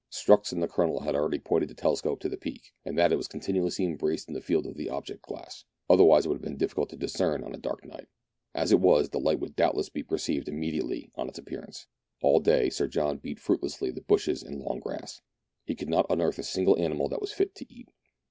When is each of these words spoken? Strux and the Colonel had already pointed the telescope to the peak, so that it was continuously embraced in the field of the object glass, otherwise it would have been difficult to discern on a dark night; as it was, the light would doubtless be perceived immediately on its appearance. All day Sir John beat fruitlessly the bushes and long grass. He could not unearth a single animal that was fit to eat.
Strux 0.11 0.51
and 0.51 0.63
the 0.63 0.67
Colonel 0.67 1.01
had 1.01 1.13
already 1.13 1.37
pointed 1.37 1.69
the 1.69 1.75
telescope 1.75 2.19
to 2.21 2.27
the 2.27 2.35
peak, 2.35 2.73
so 2.83 2.93
that 2.93 3.11
it 3.11 3.17
was 3.17 3.27
continuously 3.27 3.85
embraced 3.85 4.27
in 4.27 4.33
the 4.33 4.41
field 4.41 4.65
of 4.65 4.73
the 4.75 4.89
object 4.89 5.21
glass, 5.21 5.63
otherwise 5.87 6.25
it 6.25 6.29
would 6.29 6.37
have 6.37 6.41
been 6.41 6.57
difficult 6.57 6.89
to 6.89 6.95
discern 6.95 7.43
on 7.43 7.53
a 7.53 7.59
dark 7.59 7.85
night; 7.85 8.07
as 8.55 8.71
it 8.71 8.79
was, 8.79 9.09
the 9.11 9.19
light 9.19 9.39
would 9.39 9.55
doubtless 9.55 9.89
be 9.89 10.01
perceived 10.01 10.47
immediately 10.49 11.11
on 11.13 11.27
its 11.29 11.37
appearance. 11.37 11.85
All 12.23 12.39
day 12.39 12.71
Sir 12.71 12.87
John 12.87 13.19
beat 13.19 13.37
fruitlessly 13.37 13.91
the 13.91 14.01
bushes 14.01 14.41
and 14.41 14.59
long 14.59 14.79
grass. 14.79 15.21
He 15.65 15.75
could 15.75 15.87
not 15.87 16.07
unearth 16.09 16.39
a 16.39 16.43
single 16.43 16.79
animal 16.79 17.07
that 17.09 17.21
was 17.21 17.31
fit 17.31 17.53
to 17.53 17.71
eat. 17.71 17.89